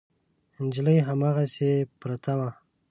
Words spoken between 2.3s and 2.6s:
وه.